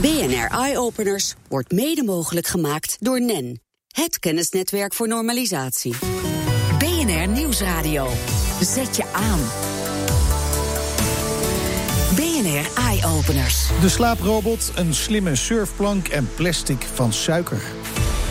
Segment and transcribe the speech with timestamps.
[0.00, 5.94] BNR Eye Openers wordt mede mogelijk gemaakt door NEN, het kennisnetwerk voor normalisatie.
[6.78, 8.08] BNR Nieuwsradio.
[8.60, 9.40] Zet je aan.
[12.14, 13.68] BNR Eye Openers.
[13.80, 17.62] De slaaprobot, een slimme surfplank en plastic van suiker.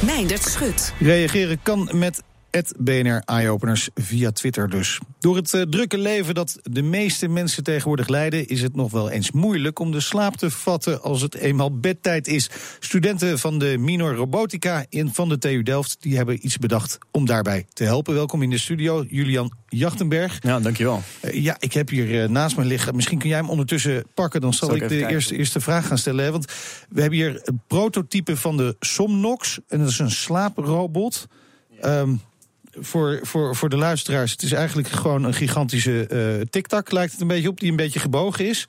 [0.06, 0.94] Meindert Schut.
[1.00, 5.00] Reageren kan met het BNR Eyeopeners via Twitter dus.
[5.20, 8.48] Door het uh, drukke leven dat de meeste mensen tegenwoordig leiden...
[8.48, 12.28] is het nog wel eens moeilijk om de slaap te vatten als het eenmaal bedtijd
[12.28, 12.50] is.
[12.80, 15.98] Studenten van de Minor Robotica in van de TU Delft...
[16.00, 18.14] die hebben iets bedacht om daarbij te helpen.
[18.14, 20.38] Welkom in de studio, Julian Jachtenberg.
[20.42, 21.04] Ja, dankjewel.
[21.26, 22.96] Uh, ja, ik heb hier uh, naast me liggen.
[22.96, 24.42] Misschien kun jij hem ondertussen pakken.
[24.42, 26.26] Dan zal, zal ik, ik de eerste, eerste vraag gaan stellen.
[26.26, 26.32] Hè?
[26.32, 26.46] Want
[26.90, 29.60] we hebben hier een prototype van de Somnox.
[29.68, 31.28] En dat is een slaaprobot...
[31.86, 32.22] Um,
[32.72, 36.08] voor, voor, voor de luisteraars, het is eigenlijk gewoon een gigantische
[36.40, 38.68] uh, tiktak, lijkt het een beetje op, die een beetje gebogen is.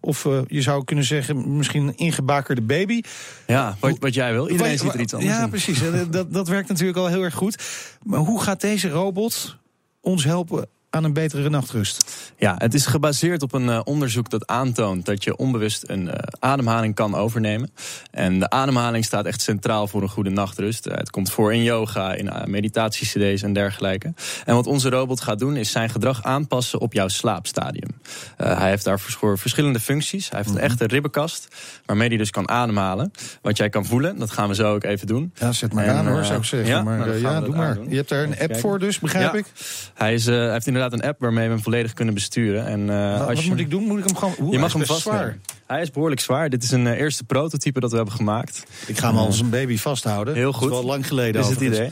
[0.00, 3.00] Of uh, je zou kunnen zeggen, misschien een ingebakerde baby.
[3.46, 4.48] Ja, wat, wat jij wil.
[4.48, 5.48] Iedereen ziet er iets anders Ja, in.
[5.50, 5.80] precies.
[6.10, 7.62] dat, dat werkt natuurlijk al heel erg goed.
[8.02, 9.56] Maar hoe gaat deze robot
[10.00, 12.30] ons helpen aan een betere nachtrust?
[12.36, 16.12] Ja, het is gebaseerd op een uh, onderzoek dat aantoont dat je onbewust een uh,
[16.38, 17.70] ademhaling kan overnemen.
[18.10, 20.86] En de ademhaling staat echt centraal voor een goede nachtrust.
[20.86, 24.14] Uh, het komt voor in yoga, in meditatie-cd's en dergelijke.
[24.44, 27.90] En wat onze robot gaat doen, is zijn gedrag aanpassen op jouw slaapstadium.
[28.36, 30.30] hij heeft daarvoor verschillende functies.
[30.30, 31.48] Hij heeft een echte ribbenkast,
[31.86, 33.12] waarmee hij dus kan ademhalen.
[33.42, 35.32] Wat jij kan voelen, dat gaan we zo ook even doen.
[35.34, 36.68] Ja, zet maar en, aan hoor, zou ik zeggen.
[36.68, 37.78] Ja, maar, ja, doe maar.
[37.88, 39.38] Je hebt daar een app voor dus, begrijp ja.
[39.38, 39.46] ik?
[39.94, 42.66] Hij, is, hij heeft inderdaad een app waarmee we hem volledig kunnen besturen.
[42.66, 43.82] En, uh, wat, als wat je, moet ik doen?
[43.82, 44.34] Moet ik hem gewoon...
[44.40, 45.38] Oeh, je mag hij hem is best vast zwaar.
[45.66, 46.50] Hij is behoorlijk zwaar.
[46.50, 48.64] Dit is een uh, eerste prototype dat we hebben gemaakt.
[48.86, 50.34] Ik ga hem als een baby vasthouden.
[50.34, 50.68] Heel goed.
[50.68, 51.90] Dat is wel lang geleden is het idee.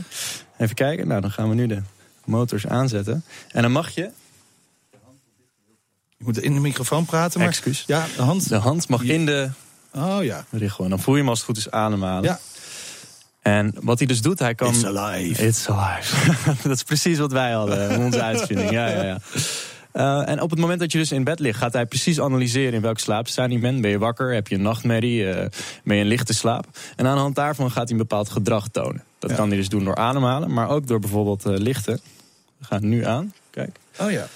[0.58, 1.08] Even kijken.
[1.08, 1.82] Nou, dan gaan we nu de
[2.24, 3.24] motors aanzetten.
[3.48, 4.10] En dan mag je...
[6.16, 7.48] Je moet in de microfoon praten, maar...
[7.48, 7.84] Excuus.
[7.86, 8.48] Ja, de hand...
[8.48, 9.50] De hand mag in de
[9.94, 10.44] Oh ja.
[10.50, 10.84] richel.
[10.84, 12.24] En dan voel je hem als het goed is ademhalen.
[12.24, 12.38] Ja.
[13.50, 14.68] En wat hij dus doet, hij kan...
[14.68, 15.46] It's alive.
[15.46, 16.32] It's alive.
[16.68, 18.70] dat is precies wat wij hadden, onze uitvinding.
[18.70, 19.18] Ja, ja, ja.
[19.92, 22.72] Uh, en op het moment dat je dus in bed ligt, gaat hij precies analyseren
[22.72, 23.80] in welke slaapstaat je bent.
[23.80, 24.34] Ben je wakker?
[24.34, 25.22] Heb je een nachtmerrie?
[25.22, 25.34] Uh,
[25.84, 26.66] ben je in lichte slaap?
[26.96, 29.02] En aan de hand daarvan gaat hij een bepaald gedrag tonen.
[29.18, 29.36] Dat ja.
[29.36, 32.00] kan hij dus doen door ademhalen, maar ook door bijvoorbeeld uh, lichten.
[32.58, 33.32] We gaan nu aan.
[33.50, 33.78] Kijk.
[33.98, 34.26] Oh ja.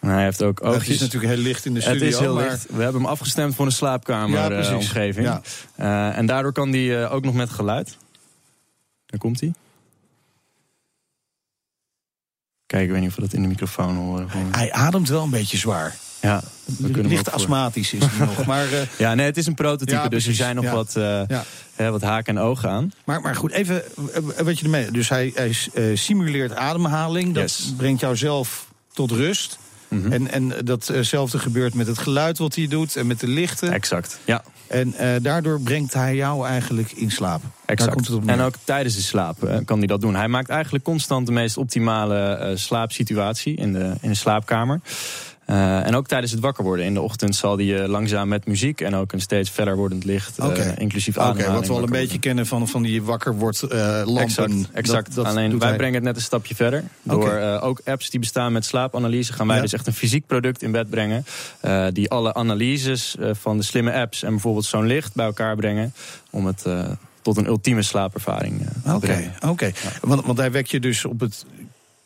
[0.00, 0.82] En hij heeft ook oogjes.
[0.82, 2.04] Het is natuurlijk heel licht in de studio.
[2.04, 2.50] Het is heel maar...
[2.50, 2.66] licht.
[2.70, 5.26] We hebben hem afgestemd voor een slaapkameromgeving.
[5.26, 5.42] Ja,
[5.76, 6.14] ja.
[6.14, 7.96] en daardoor kan hij ook nog met geluid.
[9.10, 9.52] Daar komt hij.
[12.66, 14.28] Kijk, ik weet niet of we dat in de microfoon horen.
[14.50, 15.96] Hij ademt wel een beetje zwaar.
[16.20, 16.42] Ja,
[16.78, 18.46] we kunnen licht astmatisch is hij nog.
[18.46, 20.72] Maar, uh, ja, nee, het is een prototype, ja, dus er zijn nog ja.
[20.72, 21.44] wat, uh, ja.
[21.74, 22.92] hè, wat haken en ogen aan.
[23.04, 23.82] Maar, maar goed, even
[24.44, 24.90] wat je ermee.
[24.90, 27.34] Dus hij, hij simuleert ademhaling.
[27.34, 27.74] Dat yes.
[27.76, 29.58] brengt jou zelf tot rust.
[29.90, 30.12] Mm -hmm.
[30.12, 33.72] En, en datzelfde gebeurt met het geluid wat hij doet en met de lichten.
[33.72, 34.42] Exact, ja.
[34.66, 37.42] En uh, daardoor brengt hij jou eigenlijk in slaap.
[37.66, 37.92] Exact.
[37.92, 40.14] Komt het op en ook tijdens de slaap uh, kan hij dat doen.
[40.14, 44.80] Hij maakt eigenlijk constant de meest optimale uh, slaapsituatie in de, in de slaapkamer.
[45.50, 46.84] Uh, en ook tijdens het wakker worden.
[46.84, 50.04] In de ochtend zal hij uh, langzaam met muziek en ook een steeds verder wordend
[50.04, 50.74] licht, uh, okay.
[50.78, 51.58] inclusief Oké, ademhaling.
[51.58, 54.18] wat we al een beetje kennen van, van die wakker wordt lampen.
[54.18, 55.06] Exact, exact.
[55.06, 55.76] Dat, dat alleen wij hij.
[55.76, 56.84] brengen het net een stapje verder.
[57.02, 57.58] Door okay.
[57.58, 59.62] ook apps die bestaan met slaapanalyse gaan wij ja.
[59.62, 61.24] dus echt een fysiek product in bed brengen.
[61.92, 65.94] die alle analyses van de slimme apps en bijvoorbeeld zo'n licht bij elkaar brengen.
[66.30, 66.64] Om het
[67.22, 69.32] tot een ultieme slaapervaring te okay, brengen.
[69.36, 69.74] Oké, okay.
[69.82, 69.90] ja.
[70.08, 71.44] want, want hij wekt je dus op het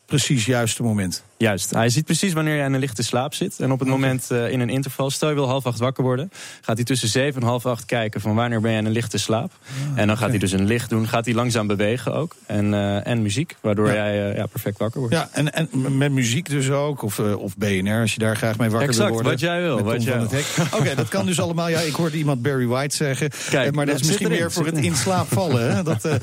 [0.05, 1.23] precies juiste moment.
[1.37, 1.71] Juist.
[1.71, 3.59] Hij ziet precies wanneer jij in een lichte slaap zit.
[3.59, 6.31] En op het moment uh, in een interval, stel je wil half acht wakker worden,
[6.61, 9.17] gaat hij tussen zeven en half acht kijken van wanneer ben je in een lichte
[9.17, 9.51] slaap.
[9.51, 10.29] Ah, en dan gaat okay.
[10.29, 12.35] hij dus een licht doen, gaat hij langzaam bewegen ook.
[12.45, 13.93] En, uh, en muziek, waardoor ja.
[13.93, 15.15] jij uh, ja, perfect wakker wordt.
[15.15, 18.69] Ja, en, en met muziek dus ook, of, of BNR, als je daar graag mee
[18.69, 19.31] wakker exact, wil worden.
[19.31, 19.83] wat jij wil.
[19.83, 21.69] Wat jij Oké, okay, dat kan dus allemaal.
[21.69, 23.29] Ja, ik hoorde iemand Barry White zeggen.
[23.49, 25.79] Kijk, maar dat is misschien erin, meer voor het in slaap vallen.
[25.79, 26.19] Oké,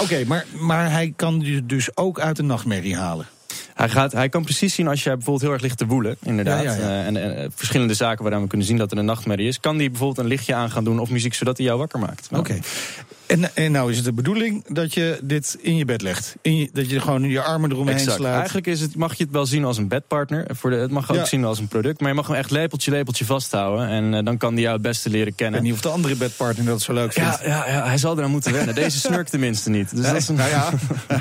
[0.00, 3.26] okay, maar, maar hij kan je dus ook uit een nachtmerrie halen.
[3.74, 6.62] Hij, gaat, hij kan precies zien als jij bijvoorbeeld heel erg ligt te woelen, inderdaad.
[6.62, 7.00] Ja, ja, ja.
[7.00, 9.60] Uh, en, en, verschillende zaken waaraan we kunnen zien dat er een nachtmerrie is.
[9.60, 12.28] Kan die bijvoorbeeld een lichtje aan gaan doen of muziek zodat hij jou wakker maakt.
[12.30, 12.38] Oké.
[12.38, 12.60] Okay.
[13.26, 16.36] En, en nou is het de bedoeling dat je dit in je bed legt?
[16.42, 18.16] In je, dat je gewoon je armen eromheen exact.
[18.16, 18.36] slaat?
[18.36, 20.46] Eigenlijk is het, mag je het wel zien als een bedpartner.
[20.50, 21.24] Voor de, het mag ook ja.
[21.24, 22.00] zien als een product.
[22.00, 23.88] Maar je mag hem echt lepeltje, lepeltje vasthouden.
[23.88, 25.58] En uh, dan kan hij jou het beste leren kennen.
[25.58, 27.40] En niet of de andere bedpartner dat zo leuk vindt.
[27.42, 28.74] Ja, ja, ja hij zal eraan moeten wennen.
[28.74, 29.90] Deze snurkt tenminste niet.
[29.90, 30.34] Dus nee, dat is een...
[30.34, 30.70] Nou ja,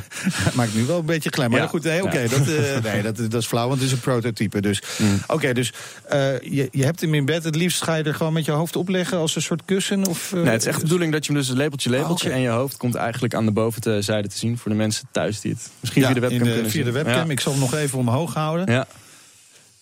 [0.56, 1.52] maakt nu wel een beetje klein.
[1.52, 1.68] Maar ja.
[1.68, 4.02] goed, nee, oké, okay, dat, uh, nee, dat, dat is flauw, want het is een
[4.02, 4.62] prototype.
[4.62, 5.20] Dus, mm.
[5.24, 5.74] Oké, okay, dus
[6.14, 7.44] uh, je, je hebt hem in bed.
[7.44, 10.06] Het liefst ga je er gewoon met je hoofd op leggen als een soort kussen?
[10.06, 12.30] Of, nee, het is echt de bedoeling dat je hem dus lepeltje, lepeltje...
[12.30, 15.42] Oh, en je hoofd komt eigenlijk aan de bovenzijde te zien voor de mensen thuis
[15.42, 16.94] die het misschien ja, via de webcam de, kunnen via zien.
[16.94, 17.26] de webcam.
[17.26, 17.32] Ja.
[17.32, 18.74] Ik zal hem nog even omhoog houden.
[18.74, 18.88] Ja.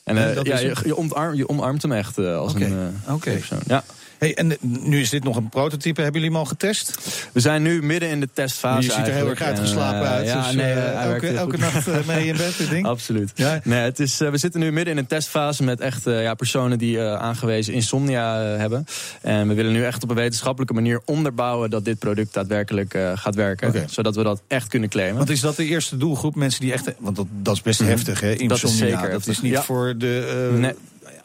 [0.03, 2.67] En uh, ja, je, je, omarmt, je omarmt hem echt uh, als okay.
[2.67, 3.35] een uh, okay.
[3.35, 3.59] persoon.
[3.67, 3.83] Ja.
[4.21, 6.01] Hey, en nu is dit nog een prototype.
[6.01, 6.97] Hebben jullie hem al getest?
[7.33, 8.87] We zijn nu midden in de testfase.
[8.87, 10.27] Je ziet er heel erg uitgeslapen uit.
[10.27, 12.85] Ja, dus, nee, elke, elke nacht mee in bed, dit ding?
[12.95, 13.31] Absoluut.
[13.35, 13.59] Ja?
[13.63, 17.01] Nee, het is, we zitten nu midden in een testfase met echt ja, personen die
[17.01, 18.85] aangewezen insomnia hebben.
[19.21, 23.35] En we willen nu echt op een wetenschappelijke manier onderbouwen dat dit product daadwerkelijk gaat
[23.35, 23.89] werken.
[23.89, 25.17] Zodat we dat echt kunnen claimen.
[25.17, 26.35] Want is dat de eerste doelgroep?
[26.35, 26.91] Mensen die echt.
[26.99, 27.89] Want dat, dat is best mhm.
[27.89, 28.33] heftig, hè?
[28.33, 28.47] Insomnia.
[28.49, 29.09] Dat is zeker.
[29.09, 30.49] Dat is niet voor de.
[30.57, 30.73] nee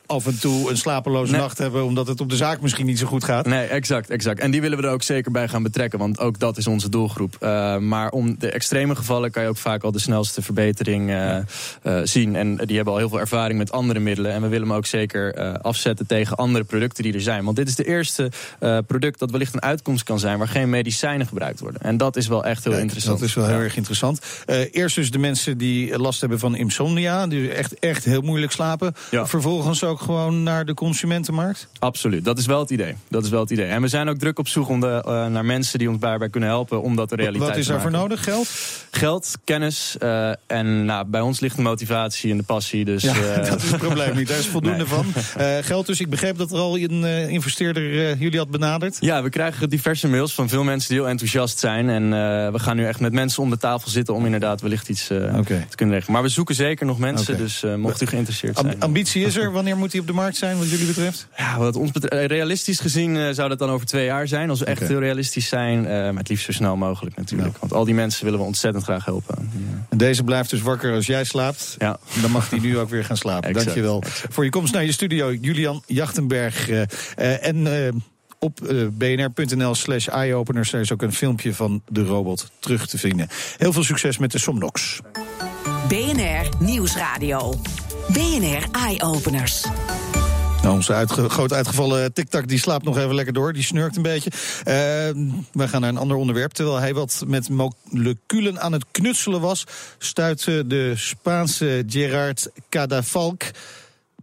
[0.07, 1.85] af en toe een slapeloze nacht hebben...
[1.85, 3.47] omdat het op de zaak misschien niet zo goed gaat.
[3.47, 4.41] Nee, exact, exact.
[4.41, 6.89] En die willen we er ook zeker bij gaan betrekken, want ook dat is onze
[6.89, 7.37] doelgroep.
[7.41, 11.37] Uh, maar om de extreme gevallen kan je ook vaak al de snelste verbetering uh,
[11.83, 12.37] uh, zien.
[12.37, 14.33] En die hebben al heel veel ervaring met andere middelen.
[14.33, 17.45] En we willen hem ook zeker afzetten tegen andere producten die er zijn.
[17.45, 18.31] Want dit is de eerste
[18.87, 20.39] product dat wellicht een uitkomst kan zijn...
[20.39, 21.81] waar geen medicijnen gebruikt worden.
[21.81, 23.19] En dat is wel echt heel interessant.
[23.19, 24.21] Dat is wel heel erg interessant.
[24.71, 27.27] eerst dus de mensen die last hebben van insomnia...
[27.27, 28.95] die echt, echt heel moeilijk slapen.
[29.11, 31.69] Vervolgens ook gewoon naar de consumentenmarkt?
[31.79, 32.95] Absoluut, dat is wel het idee.
[33.09, 33.67] Dat is wel het idee.
[33.67, 36.29] En we zijn ook druk op zoek om de, uh, naar mensen die ons daarbij
[36.29, 38.25] kunnen helpen om dat de realiteit Wat is daarvoor nodig?
[38.25, 38.49] Geld?
[38.91, 42.85] Geld, kennis uh, en nou, bij ons ligt de motivatie en de passie.
[42.85, 44.29] Dus, ja, uh, dat is het probleem niet.
[44.29, 45.07] Daar is voldoende van.
[45.63, 48.97] geld dus, ik begreep dat er al een investeerder jullie had benaderd.
[49.01, 51.89] Ja, we krijgen diverse mails van veel mensen die heel enthousiast zijn.
[51.89, 52.11] En
[52.53, 55.67] we gaan nu echt met mensen om de tafel zitten om inderdaad wellicht iets okay.
[55.69, 56.15] te kunnen regelen.
[56.15, 57.45] Maar we zoeken zeker nog mensen, okay.
[57.45, 58.81] dus mocht u geïnteresseerd zijn.
[58.81, 61.29] ambitie is er, wanneer moet die op de markt zijn wat jullie betreft?
[61.37, 64.51] Ja, wat ons betreft, eh, realistisch gezien uh, zou dat dan over twee jaar zijn.
[64.51, 65.79] Als we echt heel realistisch zijn.
[65.79, 67.59] Uh, maar het liefst zo snel mogelijk natuurlijk.
[67.59, 69.51] Want al die mensen willen we ontzettend graag helpen.
[69.89, 71.75] En deze blijft dus wakker als jij slaapt.
[71.79, 71.99] Ja.
[72.21, 73.49] Dan mag hij nu ook weer gaan slapen.
[73.49, 74.35] Exact, Dankjewel exact.
[74.35, 75.33] voor je komst naar je studio.
[75.33, 76.69] Julian Jachtenberg.
[77.17, 78.03] en
[78.39, 78.61] op
[78.93, 80.73] bnr.nl slash eyeopeners.
[80.73, 83.29] Is ook een filmpje van de robot terug te vinden.
[83.57, 85.01] Heel veel succes met de Somnox.
[85.89, 87.55] BNR Nieuwsradio.
[88.13, 89.65] BNR Eye-Openers.
[90.63, 93.53] Nou, onze uitge groot uitgevallen TikTok die slaapt nog even lekker door.
[93.53, 94.31] Die snurkt een beetje.
[94.31, 94.65] Uh,
[95.53, 96.53] we gaan naar een ander onderwerp.
[96.53, 99.65] Terwijl hij wat met moleculen aan het knutselen was...
[99.99, 103.43] stuitte de Spaanse Gerard Cadafalk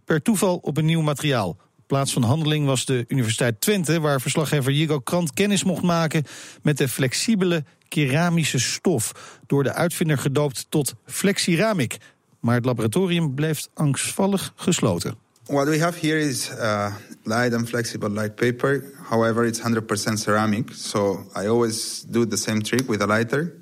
[0.04, 1.56] per toeval op een nieuw materiaal.
[1.86, 4.00] Plaats van handeling was de Universiteit Twente...
[4.00, 6.24] waar verslaggever Jigo Krant kennis mocht maken...
[6.62, 9.12] met de flexibele keramische stof.
[9.46, 11.96] Door de uitvinder gedoopt tot flexiramic.
[12.44, 15.14] Maar het laboratorium bleef angstvallig gesloten.
[15.46, 18.84] What we have here is uh, light and flexible light paper.
[19.10, 20.70] However, it's 100% ceramic.
[20.72, 23.52] So I always do the same trick with a lighter.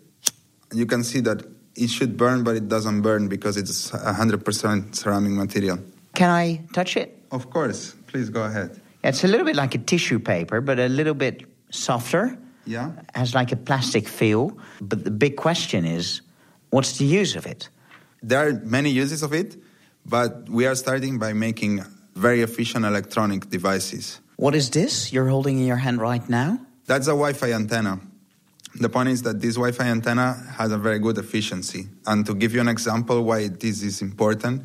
[0.71, 1.45] You can see that
[1.75, 5.79] it should burn, but it doesn't burn because it's 100% ceramic material.
[6.15, 7.09] Can I touch it?
[7.31, 7.95] Of course.
[8.07, 8.81] Please go ahead.
[9.05, 12.37] It's a little bit like a tissue paper, but a little bit softer.
[12.67, 12.91] Yeah.
[13.15, 14.57] Has like a plastic feel.
[14.81, 16.23] But the big question is,
[16.71, 17.69] what's the use of it?
[18.23, 19.57] There are many uses of it,
[20.07, 21.85] but we are starting by making
[22.15, 24.21] very efficient electronic devices.
[24.37, 26.59] What is this you're holding in your hand right now?
[26.87, 28.01] That's a Wi Fi antenna.
[28.75, 31.89] The point is that this Wi Fi antenna has a very good efficiency.
[32.07, 34.63] And to give you an example why this is important,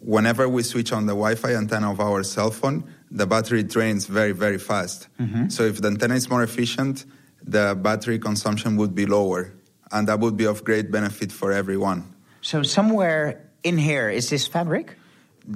[0.00, 4.06] whenever we switch on the Wi Fi antenna of our cell phone, the battery drains
[4.06, 5.08] very, very fast.
[5.18, 5.48] Mm-hmm.
[5.48, 7.06] So if the antenna is more efficient,
[7.42, 9.52] the battery consumption would be lower.
[9.90, 12.14] And that would be of great benefit for everyone.
[12.48, 14.96] So somewhere in here is this fabric?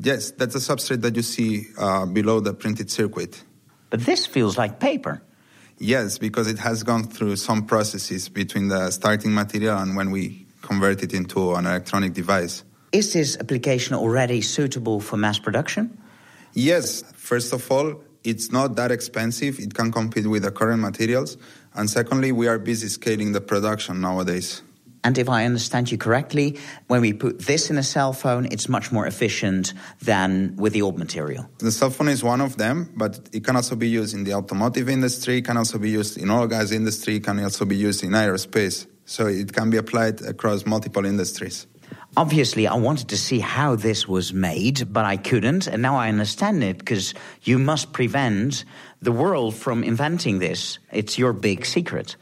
[0.02, 3.42] Yes, that's a substrate that you see uh, below the printed circuit.
[3.88, 5.22] But this feels like paper.
[5.78, 10.44] Yes, because it has gone through some processes between the starting material and when we
[10.60, 12.62] convert it into an electronic device.
[12.92, 15.96] Is this application already suitable for mass production?
[16.52, 17.04] Yes.
[17.14, 19.58] First of all, it's not that expensive.
[19.58, 21.38] It can compete with the current materials.
[21.72, 24.60] And secondly, we are busy scaling the production nowadays.
[25.04, 28.68] And if I understand you correctly, when we put this in a cell phone, it's
[28.68, 31.48] much more efficient than with the old material.
[31.58, 34.34] The cell phone is one of them, but it can also be used in the
[34.34, 38.10] automotive industry, can also be used in oil gas industry, can also be used in
[38.10, 38.86] aerospace.
[39.04, 41.66] So it can be applied across multiple industries.
[42.16, 45.66] Obviously, I wanted to see how this was made, but I couldn't.
[45.66, 48.64] And now I understand it because you must prevent
[49.00, 50.78] the world from inventing this.
[50.92, 52.16] It's your big secret.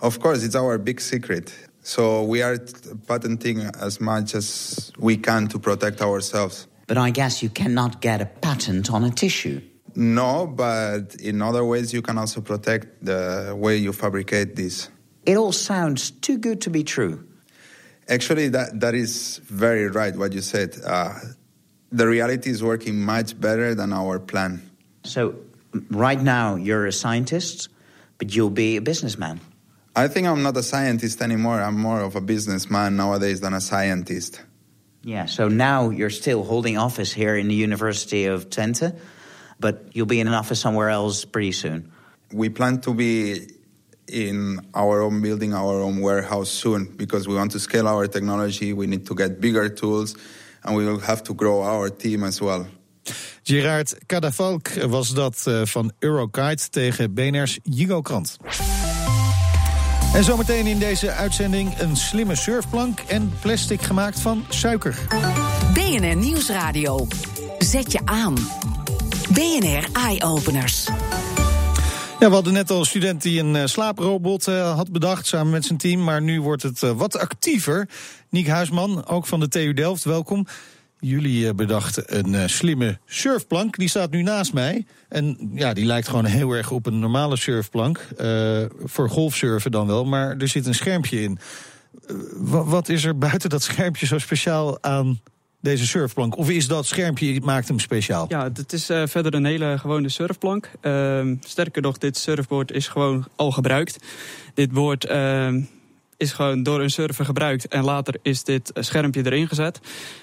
[0.00, 1.52] Of course, it's our big secret.
[1.82, 2.58] So we are
[3.06, 6.66] patenting as much as we can to protect ourselves.
[6.86, 9.60] But I guess you cannot get a patent on a tissue.
[9.94, 14.88] No, but in other ways you can also protect the way you fabricate this.
[15.26, 17.26] It all sounds too good to be true.
[18.08, 20.76] Actually, that, that is very right what you said.
[20.84, 21.14] Uh,
[21.92, 24.68] the reality is working much better than our plan.
[25.04, 25.36] So,
[25.90, 27.68] right now, you're a scientist,
[28.18, 29.40] but you'll be a businessman.
[29.94, 31.60] I think I'm not a scientist anymore.
[31.60, 34.42] I'm more of a businessman nowadays than a scientist.
[35.02, 38.92] Yeah, so now you're still holding office here in the University of Twente.
[39.60, 41.92] but you'll be in an office somewhere else pretty soon.
[42.32, 43.48] We plan to be
[44.08, 48.72] in our own building, our own warehouse soon because we want to scale our technology.
[48.72, 50.16] We need to get bigger tools
[50.64, 52.66] and we will have to grow our team as well.
[53.42, 58.36] Gerard Kadafalk was dat eh, van Eurokite tegen BNR's Jigo Krant.
[60.14, 64.98] En zometeen in deze uitzending een slimme surfplank en plastic gemaakt van suiker.
[65.74, 67.06] BNR Nieuwsradio.
[67.58, 68.34] Zet je aan.
[69.32, 70.88] BNR Eye Openers.
[72.20, 75.52] Ja, we hadden net al een student die een uh, slaaprobot uh, had bedacht samen
[75.52, 76.04] met zijn team.
[76.04, 77.88] Maar nu wordt het uh, wat actiever.
[78.28, 80.46] Niek Huisman, ook van de TU Delft, welkom.
[81.00, 83.78] Jullie bedachten een slimme surfplank.
[83.78, 84.86] Die staat nu naast mij.
[85.08, 88.08] En ja, die lijkt gewoon heel erg op een normale surfplank.
[88.84, 91.38] voor golfsurfen dan wel, maar er zit een schermpje in.
[92.40, 95.20] wat is er buiten dat schermpje zo speciaal aan
[95.60, 96.36] deze surfplank?
[96.36, 98.26] Of is dat schermpje, maakt hem speciaal?
[98.28, 100.70] Ja, het is verder een hele gewone surfplank.
[100.82, 104.04] Uh, sterker nog, dit surfboard is gewoon al gebruikt.
[104.54, 105.54] Dit board uh,
[106.20, 109.80] is gewoon door een surfer gebruikt en later is dit schermpje erin gezet.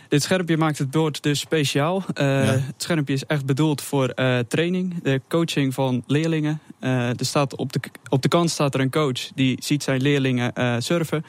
[0.08, 2.04] Dit schermpje maakt het board dus speciaal.
[2.14, 2.24] Ja.
[2.24, 4.14] Het schermpje is echt bedoeld voor
[4.48, 6.62] training, de coaching van leerlingen.
[6.80, 10.54] er staat op, de, op de kant staat er een coach die ziet zijn leerlingen
[10.84, 11.24] surfen.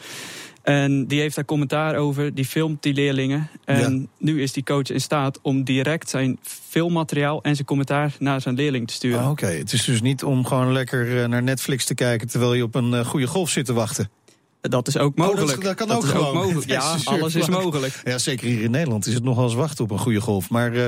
[0.68, 3.48] En die heeft daar commentaar over, die filmt die leerlingen.
[3.64, 8.40] En nu is die coach in staat om direct zijn filmmateriaal en zijn commentaar naar
[8.40, 9.20] zijn leerling te sturen.
[9.20, 12.54] Ah, Oké, het is dus niet om gewoon lekker eh, naar Netflix te kijken terwijl
[12.54, 14.10] je op een goede golf zit te wachten.
[14.60, 15.42] Dat is ook mogelijk.
[15.42, 16.26] Oh, dat, dat, kan ook, gewoon.
[16.26, 16.66] ook mogelijk.
[16.66, 18.00] Ja, alles is mogelijk.
[18.04, 20.50] Ja, zeker hier in Nederland is het nogal eens wachten op een goede golf.
[20.50, 20.84] Maar uh,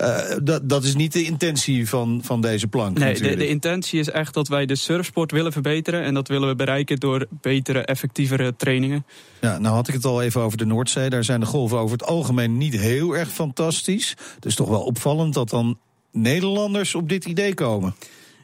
[0.00, 2.98] uh, dat, dat is niet de intentie van, van deze plank.
[2.98, 6.02] Nee, de, de, intentie is echt dat wij de surfsport willen verbeteren.
[6.02, 9.06] En dat willen we bereiken door betere, effectievere trainingen.
[9.40, 11.10] Ja, nou had ik het al even over de Noordzee.
[11.10, 14.16] Daar zijn de golven over het algemeen niet heel erg fantastisch.
[14.38, 15.78] Dus toch wel opvallend dat dan
[16.12, 17.94] Nederlanders op dit idee komen.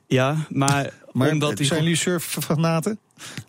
[0.09, 2.99] Ja, maar, maar omdat zijn jullie surffanaten?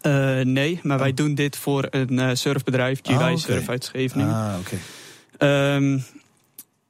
[0.01, 1.01] Uh, nee, maar oh.
[1.01, 3.37] wij doen dit voor een uh, surfbedrijf, oh, okay.
[3.37, 4.33] Surf uit Scheveningen.
[4.33, 4.77] Ah, oké.
[5.37, 5.75] Okay.
[5.75, 6.03] Um,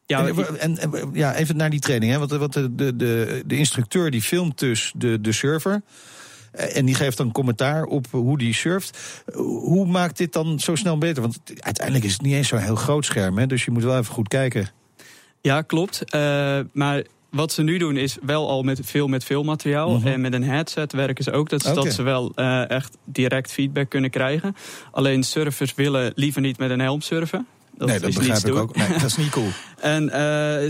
[0.06, 2.12] ja, en, en, ja, even naar die training.
[2.12, 2.18] Hè?
[2.18, 5.82] Want, want de, de, de, de instructeur die filmt dus de, de surfer.
[6.52, 9.24] En die geeft dan commentaar op hoe die surft.
[9.36, 11.22] Hoe maakt dit dan zo snel beter?
[11.22, 13.38] Want uiteindelijk is het niet eens zo'n heel groot scherm.
[13.38, 13.48] Hè?
[13.48, 14.70] Dus je moet wel even goed kijken.
[15.42, 16.04] Ja, klopt.
[16.16, 19.90] Uh, maar wat ze nu doen is wel al met veel met veel materiaal.
[19.90, 20.08] Mm -hmm.
[20.08, 21.50] En met een headset werken ze ook.
[21.50, 21.74] Dat, okay.
[21.74, 24.56] dat ze wel uh, echt direct feedback kunnen krijgen.
[24.92, 27.48] Alleen surfers willen liever niet met een helm surfen.
[27.80, 28.76] Dat nee, dat begrijp ik ook.
[28.76, 29.48] Nee, dat is niet cool.
[29.82, 30.12] en uh,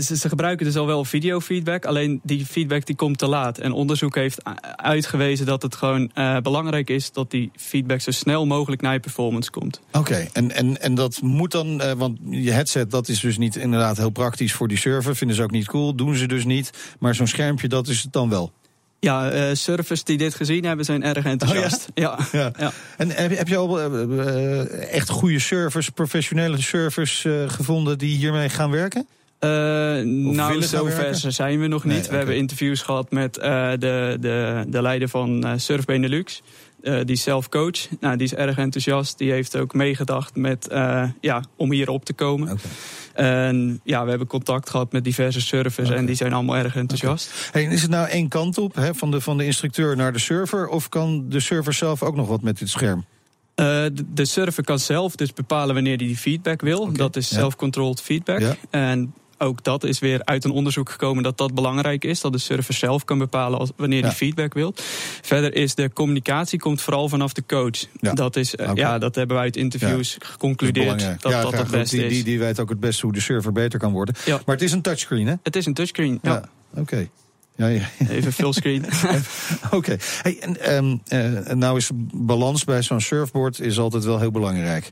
[0.00, 1.84] ze, ze, gebruiken dus al wel videofeedback.
[1.84, 3.58] Alleen die feedback die komt te laat.
[3.58, 4.42] En onderzoek heeft
[4.76, 7.12] uitgewezen dat het gewoon uh, belangrijk is...
[7.12, 9.80] dat die feedback zo snel mogelijk naar je performance komt.
[9.88, 10.30] Oké, okay.
[10.32, 11.80] en, en, en dat moet dan...
[11.80, 15.16] Uh, want je headset, dat is dus niet inderdaad heel praktisch voor die server.
[15.16, 16.70] Vinden ze ook niet cool, doen ze dus niet.
[16.98, 18.52] Maar zo'n schermpje, dat is het dan wel.
[19.00, 21.86] Ja, uh, surfers die dit gezien hebben zijn erg enthousiast.
[21.88, 22.18] Oh, ja?
[22.32, 22.38] Ja.
[22.40, 22.52] ja?
[22.58, 22.72] ja.
[22.96, 28.48] En heb, heb je al uh, echt goede surfers, professionele surfers uh, gevonden die hiermee
[28.48, 29.06] gaan werken?
[29.40, 32.00] nou, zover zijn we nog niet.
[32.00, 36.42] Nee, we hebben interviews gehad met de, de, de leider van Surf Benelux.
[36.82, 37.88] Uh, die zelf coach.
[38.00, 39.18] Nou, die is erg enthousiast.
[39.18, 42.50] Die heeft ook meegedacht met, uh, ja, om hier op te komen.
[42.52, 42.70] Okay.
[43.14, 45.98] En ja, we hebben contact gehad met diverse surfers okay.
[45.98, 47.48] en die zijn allemaal erg enthousiast.
[47.48, 47.62] Okay.
[47.62, 50.18] Hey, is het nou één kant op, hè, van, de, van de instructeur naar de
[50.18, 50.68] server?
[50.68, 52.98] Of kan de server zelf ook nog wat met dit scherm?
[52.98, 56.80] Uh, de, de server kan zelf dus bepalen wanneer hij die feedback wil.
[56.80, 56.94] Okay.
[56.94, 57.36] Dat is ja.
[57.36, 58.40] self-controlled feedback.
[58.40, 58.56] Ja.
[58.70, 62.20] En ook dat is weer uit een onderzoek gekomen dat dat belangrijk is.
[62.20, 64.74] Dat de server zelf kan bepalen als, wanneer hij feedback wil.
[65.22, 67.86] Verder is de communicatie komt vooral vanaf de coach.
[68.00, 68.12] Ja.
[68.12, 68.76] Dat, is, uh, okay.
[68.76, 70.26] ja, dat hebben wij uit interviews ja.
[70.26, 71.00] geconcludeerd.
[71.00, 72.12] Dat dat, dat het beste die, is.
[72.12, 74.14] Die, die weet ook het beste hoe de server beter kan worden.
[74.26, 75.34] Maar het is een touchscreen, hè?
[75.42, 76.44] Het is een touchscreen, ja.
[76.70, 76.80] Oké.
[76.80, 77.10] Okay.
[77.56, 77.88] Ja, ja.
[78.08, 78.84] Even fullscreen.
[79.64, 79.76] Oké.
[79.76, 79.98] Okay.
[80.22, 84.90] Hey, en, um, uh, nou is balans bij zo'n surfboard is altijd wel heel belangrijk.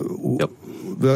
[0.00, 0.50] Uh, yep.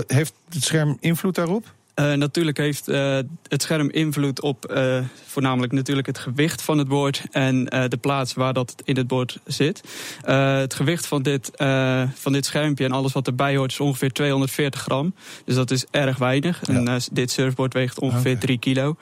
[0.07, 1.75] Heeft het scherm invloed daarop?
[2.01, 6.89] Uh, natuurlijk heeft uh, het scherm invloed op uh, voornamelijk natuurlijk het gewicht van het
[6.89, 9.83] boord en de plaats waar dat in het boord zit.
[10.23, 11.51] het gewicht van dit,
[12.15, 15.15] van dit schermpje en alles wat erbij hoort is ongeveer 240 gram.
[15.45, 16.61] Dus dat is erg weinig.
[16.67, 16.75] Ja.
[16.75, 18.41] En dit surfboard weegt ongeveer okay.
[18.41, 18.97] 3 kilo.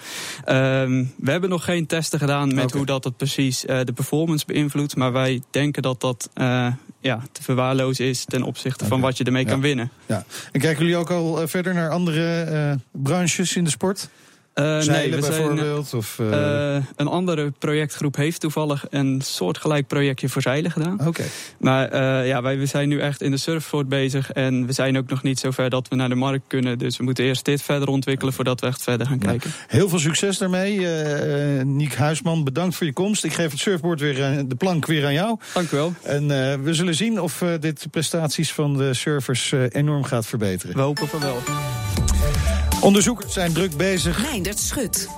[0.44, 2.76] Ehm, we hebben nog geen testen gedaan met okay.
[2.76, 4.96] hoe dat het precies de performance beïnvloedt.
[4.96, 6.30] Maar wij denken dat dat
[7.00, 8.88] ja, te verwaarlozen is ten opzichte okay.
[8.88, 9.50] van wat je ermee ja.
[9.50, 9.90] kan winnen.
[10.06, 10.24] Ja.
[10.52, 14.08] En kijken jullie ook al verder naar andere branches in de sport?
[14.58, 15.88] Uh, nee, we bijvoorbeeld?
[15.88, 16.74] Zijn, of, uh...
[16.96, 21.06] een andere projectgroep heeft toevallig een soortgelijk projectje voor zeilen gedaan.
[21.06, 21.24] Oké.
[21.58, 21.96] Maar
[22.26, 24.32] ja, wij we zijn nu echt in de surfsport bezig.
[24.32, 26.78] En we zijn ook nog niet zover dat we naar de markt kunnen.
[26.78, 29.50] Dus we moeten eerst dit verder ontwikkelen voordat we echt verder gaan kijken.
[29.66, 30.86] Heel veel succes daarmee.
[31.64, 33.24] Niek Huisman, bedankt voor je komst.
[33.24, 35.38] Ik geef het surfboard weer, de plank weer aan jou.
[35.54, 35.94] Dank u wel.
[36.02, 36.26] En
[36.62, 40.76] we zullen zien of dit de prestaties van de surfers enorm gaat verbeteren.
[40.76, 41.38] We hopen van wel.
[42.80, 44.22] Onderzoekers zijn druk bezig.
[44.22, 45.08] Meindert Schut.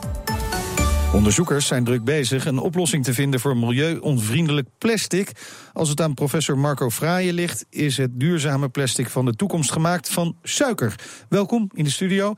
[1.12, 5.32] Onderzoekers zijn druk bezig een oplossing te vinden voor milieu-onvriendelijk plastic.
[5.72, 10.08] Als het aan professor Marco Fraaien ligt, is het duurzame plastic van de toekomst gemaakt
[10.08, 10.94] van suiker.
[11.28, 12.34] Welkom in de studio.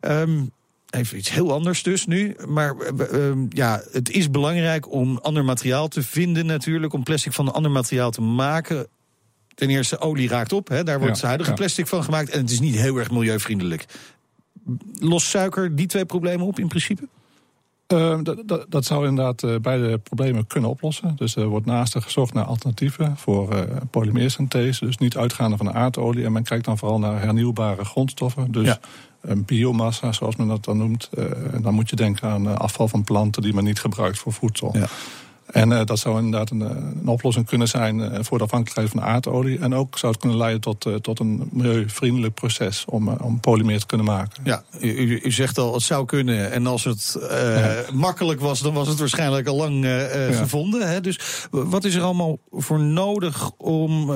[0.00, 0.50] Um,
[0.90, 2.36] even iets heel anders dus nu.
[2.46, 2.74] Maar
[3.12, 6.92] um, ja, het is belangrijk om ander materiaal te vinden natuurlijk.
[6.92, 8.86] Om plastic van een ander materiaal te maken.
[9.54, 10.68] Ten eerste, olie raakt op.
[10.68, 12.30] Hè, daar wordt ja, huidige plastic van gemaakt.
[12.30, 13.86] En het is niet heel erg milieuvriendelijk.
[15.00, 17.08] Lost suiker die twee problemen op in principe?
[17.92, 18.18] Uh,
[18.68, 21.16] dat, zou inderdaad uh, beide problemen kunnen oplossen.
[21.16, 24.84] Dus er wordt naast gezocht naar alternatieven voor uh, polymeersynthese.
[24.84, 26.24] Dus niet uitgaande van de aardolie.
[26.24, 28.52] En men kijkt dan vooral naar hernieuwbare grondstoffen.
[28.52, 28.76] Dus
[29.36, 31.10] biomassa, zoals men dat dan noemt.
[31.52, 34.76] en dan moet je denken aan afval van planten die men niet gebruikt voor voedsel.
[34.76, 34.88] Ja.
[35.52, 36.68] En uh, dat zou inderdaad een, eh,
[37.00, 39.58] een oplossing kunnen zijn uh, voor de afhankelijkheid van aardolie.
[39.58, 43.80] En ook zou het kunnen leiden tot, uh, tot een milieuvriendelijk proces om, om polymeer
[43.80, 44.42] te kunnen maken.
[44.44, 46.52] Ja, u, u, zegt al, het zou kunnen.
[46.52, 47.84] En als het ja.
[47.92, 50.32] makkelijk was, dan was het waarschijnlijk al lang ja.
[50.32, 50.90] gevonden.
[50.90, 51.00] Hè?
[51.00, 54.10] Dus wat is er allemaal voor nodig om,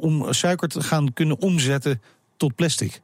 [0.00, 2.02] om suiker te gaan kunnen omzetten
[2.36, 3.00] tot plastic?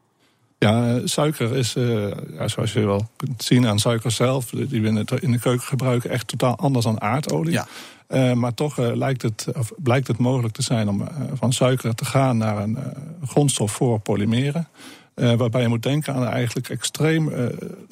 [0.65, 4.89] Ja, suiker is, uh, ja, zoals je wel kunt zien aan suiker zelf, die we
[5.21, 7.53] in de keuken gebruiken, echt totaal anders dan aardolie.
[7.53, 7.67] Ja.
[8.09, 11.95] Uh, maar toch uh, lijkt het, of blijkt het mogelijk te zijn om van suiker
[11.95, 12.79] te gaan naar een
[13.27, 14.69] grondstof voor polymeren.
[15.15, 17.33] waarbij je moet denken aan eigenlijk extreem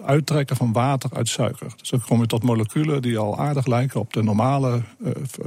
[0.05, 1.73] uittrekken van water uit suiker.
[1.77, 4.83] Dus dan kom je tot moleculen die al aardig lijken op de normale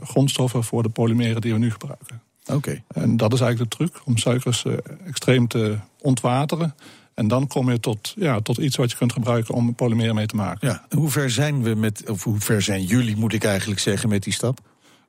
[0.04, 2.22] grondstoffen voor de polymeren die we nu gebruiken.
[2.52, 2.84] Oké.
[2.88, 4.66] En dat is eigenlijk de truc, om suikers
[5.06, 6.76] extreem te ontwateren.
[7.16, 10.26] En dan kom je tot, ja, tot iets wat je kunt gebruiken om polymeren mee
[10.26, 10.68] te maken.
[10.68, 14.10] Ja, hoe ver zijn we met, of hoe ver zijn jullie, moet ik eigenlijk zeggen,
[14.10, 14.60] met die stap?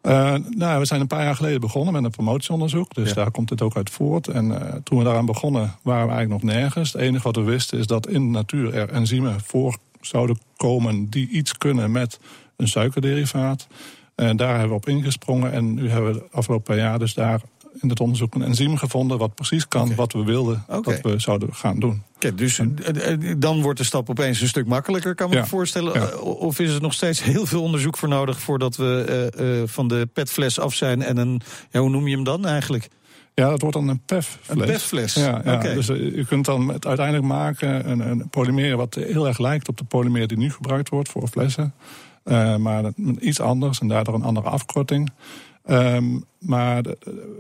[0.03, 2.95] Uh, nou, we zijn een paar jaar geleden begonnen met een promotieonderzoek.
[2.95, 4.29] Dus daar komt het ook uit voort.
[4.29, 6.93] En uh, toen we daaraan begonnen, waren we eigenlijk nog nergens.
[6.93, 11.11] Het enige wat we wisten is dat in de natuur er enzymen voor zouden komen
[11.11, 12.21] die iets kunnen met
[12.57, 13.67] een suikerderivaat.
[14.15, 15.53] En daar hebben we op ingesprongen.
[15.53, 17.41] En nu hebben we de afgelopen jaar dus daar
[17.81, 21.55] in het onderzoek een enzym gevonden wat precies kan wat we wilden dat we zouden
[21.55, 22.03] gaan doen.
[22.19, 25.95] Kijk, dus eh, eh, dan wordt de stap opeens een stuk makkelijker, kan me voorstellen.
[25.95, 30.09] Eh, of is er nog steeds heel veel onderzoek voor nodig voordat we van de
[30.13, 32.89] petfles af zijn en een, ja, hoe noem je hem dan eigenlijk?
[33.35, 34.59] Ja, dat wordt dan een PEF-fles.
[34.59, 35.59] Een PEF-fles, ja, ja.
[35.59, 39.69] Dus uh, je kunt dan het uiteindelijk maken een, een polymeer wat heel erg lijkt
[39.69, 41.75] op de polymeer die nu gebruikt wordt voor flessen.
[42.25, 42.85] Uh, maar
[43.21, 45.11] iets anders en daardoor een andere afkorting.
[45.71, 46.83] Um, maar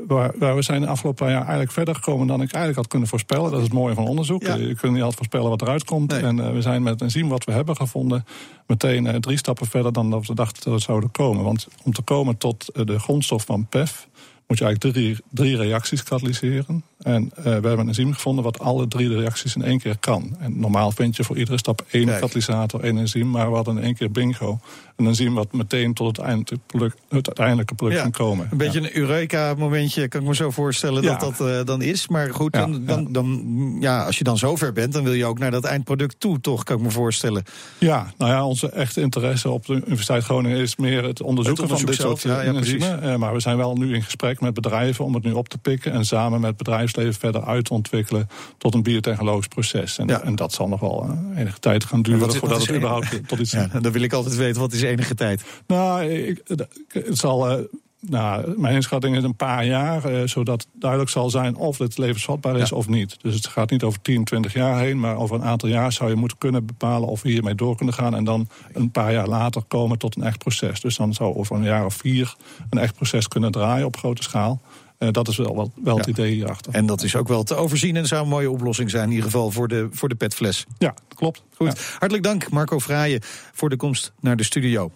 [0.07, 3.51] waar, we zijn de afgelopen jaar eigenlijk verder gekomen dan ik eigenlijk had kunnen voorspellen.
[3.51, 4.43] Dat is het mooie van onderzoek.
[4.43, 6.13] Je kunt niet altijd voorspellen wat eruit komt.
[6.13, 8.25] En uh, we zijn met een zien wat we hebben gevonden
[8.67, 11.45] meteen uh, drie stappen verder dan dat we dachten dat we zouden komen.
[11.45, 14.09] Want om te komen tot uh, de grondstof van PEF
[14.47, 16.85] moet je eigenlijk drie, drie reacties katalyseren.
[16.99, 20.37] En we hebben een enzym gevonden wat alle drie de reacties in één keer kan.
[20.39, 22.21] En normaal vind je voor iedere stap één Kijk.
[22.21, 23.31] katalysator, één enzym.
[23.31, 24.59] Maar we hadden in één keer bingo.
[24.97, 28.49] Een enzym wat meteen tot het, eind, het uiteindelijke product ja, kan komen.
[28.51, 31.17] Een beetje een Eureka-momentje, kan ik me zo voorstellen ja.
[31.17, 32.09] dat dat uh, dan is.
[32.09, 35.39] Maar goed, dan, dan, dan, ja, als je dan zover bent, dan wil je ook
[35.39, 37.45] naar dat eindproduct toe, toch, kan ik me voorstellen.
[37.79, 41.73] Ja, nou ja, onze echte interesse op de Universiteit Groningen is meer het onderzoeken het
[41.73, 43.05] van dit zelf, soort enzymen.
[43.05, 45.59] Uh, maar we zijn wel nu in gesprek met bedrijven om het nu op te
[45.59, 45.93] pikken.
[45.93, 49.99] En samen met bedrijfsleven verder uit te ontwikkelen tot een biotechnologisch proces.
[49.99, 53.29] En, en dat zal nog wel uh, enige tijd gaan duren is, voordat het überhaupt
[53.29, 53.51] tot iets...
[53.57, 55.45] Ja, dan wil ik altijd weten, wat is enige tijd?
[55.67, 56.43] Nou, ik,
[56.89, 57.59] het zal...
[57.59, 57.65] Uh,
[58.09, 62.57] nou, mijn inschatting is een paar jaar, uh, zodat duidelijk zal zijn of het levensvatbaar
[62.57, 62.77] is ja.
[62.77, 63.17] of niet.
[63.23, 66.11] Dus het gaat niet over 10, 20 jaar heen, maar over een aantal jaar zou
[66.11, 68.15] je moeten kunnen bepalen of we hiermee door kunnen gaan.
[68.15, 70.81] En dan een paar jaar later komen tot een echt proces.
[70.81, 72.35] Dus dan zou over een jaar of vier
[72.71, 74.61] een echt proces kunnen draaien op grote schaal.
[74.99, 76.13] Uh, dat is wel, wel, wel het ja.
[76.13, 76.75] idee hierachter.
[76.75, 79.25] En dat is ook wel te overzien en zou een mooie oplossing zijn, in ieder
[79.25, 80.67] geval voor de, voor de petfles.
[80.79, 81.43] Ja, klopt.
[81.55, 81.67] Goed.
[81.67, 81.83] Ja.
[81.99, 83.21] Hartelijk dank, Marco Vraaien,
[83.53, 84.91] voor de komst naar de studio.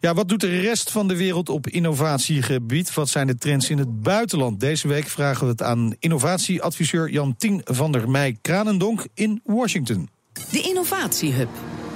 [0.00, 2.94] Ja, wat doet de rest van de wereld op innovatiegebied?
[2.94, 4.60] Wat zijn de trends in het buitenland?
[4.60, 10.08] Deze week vragen we het aan innovatieadviseur Jan Tien van der Meij Kranendonk in Washington.
[10.50, 11.48] De Innovatiehub.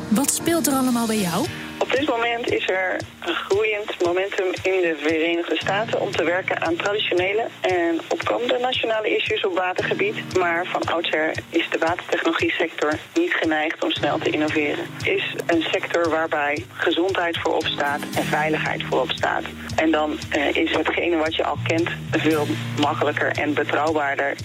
[0.08, 1.46] Wat speelt er allemaal bij jou?
[1.90, 6.60] Op dit moment is er een groeiend momentum in de Verenigde Staten om te werken
[6.60, 10.36] aan traditionele en opkomende nationale issues op watergebied.
[10.38, 14.86] Maar van oudsher is de watertechnologie sector niet geneigd om snel te innoveren.
[15.02, 19.44] Is een sector waarbij gezondheid voorop staat en veiligheid voorop staat.
[19.76, 22.46] En dan uh, is hetgene wat je al kent veel
[22.80, 24.36] makkelijker en betrouwbaarder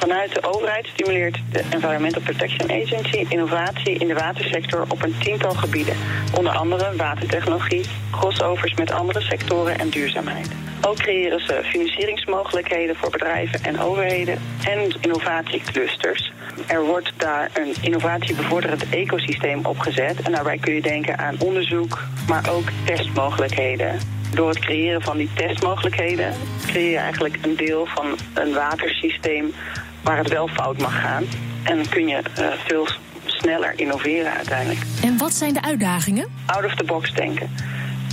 [0.00, 5.50] Vanuit de overheid stimuleert de Environmental Protection Agency innovatie in de watersector op een tiental
[5.50, 5.96] gebieden.
[6.36, 10.48] Onder andere watertechnologie, crossovers met andere sectoren en duurzaamheid.
[10.86, 16.32] Ook creëren ze financieringsmogelijkheden voor bedrijven en overheden en innovatieclusters.
[16.66, 20.20] Er wordt daar een innovatiebevorderend ecosysteem opgezet.
[20.20, 23.98] En daarbij kun je denken aan onderzoek, maar ook testmogelijkheden.
[24.34, 26.34] Door het creëren van die testmogelijkheden
[26.66, 29.54] creëer je eigenlijk een deel van een watersysteem
[30.02, 31.24] waar het wel fout mag gaan.
[31.62, 32.88] En kun je uh, veel
[33.24, 34.80] sneller innoveren uiteindelijk.
[35.02, 36.26] En wat zijn de uitdagingen?
[36.46, 37.50] Out of the box denken.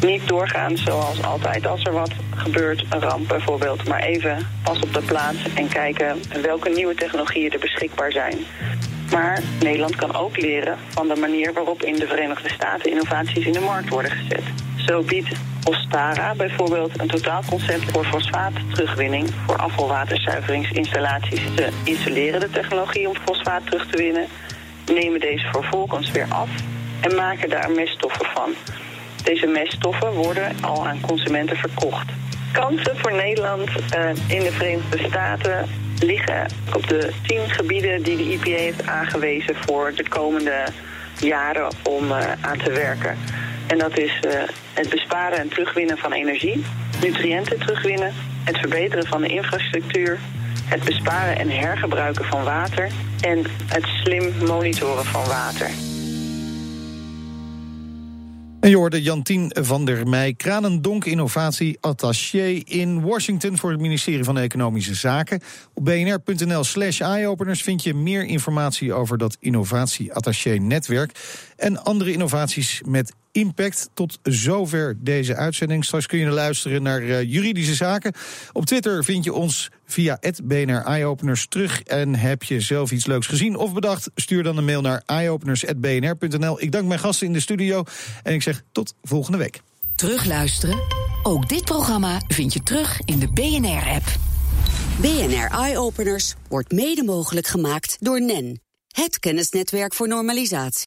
[0.02, 3.88] Niet doorgaan zoals altijd als er wat gebeurt, een ramp bijvoorbeeld.
[3.88, 8.38] Maar even pas op de plaats en kijken welke nieuwe technologieën er beschikbaar zijn.
[9.12, 13.54] Maar Nederland kan ook leren van de manier waarop in de Verenigde Staten innovaties in
[13.54, 14.44] de markt worden gezet.
[14.76, 15.30] Zo biedt
[15.68, 21.42] Ostara bijvoorbeeld een totaalconcept voor fosfaatterugwinning voor afvalwaterzuiveringsinstallaties.
[21.56, 24.28] Ze installeren de technologie om fosfaat terug te winnen,
[24.86, 26.50] nemen deze vervolgens weer af
[27.02, 28.54] en maken daar meststoffen van.
[29.24, 32.12] Deze meststoffen worden al aan consumenten verkocht.
[32.52, 38.24] Kansen voor Nederland uh, in de Verenigde Staten liggen op de tien gebieden die de
[38.24, 40.64] IPA heeft aangewezen voor de komende
[41.20, 43.18] jaren om uh, aan te werken.
[43.68, 44.32] En dat is uh,
[44.74, 46.66] het besparen en terugwinnen van energie,
[47.02, 50.20] nutriënten terugwinnen, het verbeteren van de infrastructuur,
[50.64, 55.70] het besparen en hergebruiken van water en het slim monitoren van water.
[58.60, 64.24] En je hoorde Jantien van der Meij, Kranendonk Innovatie Attaché in Washington voor het ministerie
[64.24, 65.42] van Economische Zaken.
[65.74, 71.12] Op bnr.nl slash eyeopeners vind je meer informatie over dat Innovatie Attaché netwerk
[71.56, 73.90] en andere innovaties met impact.
[73.94, 75.86] Tot zover deze uitzending.
[75.86, 78.14] Straks kun je luisteren naar uh, juridische zaken.
[78.52, 81.84] Op Twitter vind je ons via BNR Eyeopeners terug.
[81.84, 84.10] En heb je zelf iets leuks gezien of bedacht?
[84.16, 86.62] Stuur dan een mail naar eyeopeners.bnr.nl.
[86.62, 87.84] Ik dank mijn gasten in de studio
[88.24, 89.62] en ik zeg tot volgende week.
[89.96, 90.80] Terugluisteren?
[91.24, 94.06] Ook dit programma vind je terug in de BNR-app.
[95.02, 98.60] BNR Eyeopeners wordt mede mogelijk gemaakt door NEN.
[98.88, 100.86] Het kennisnetwerk voor normalisatie.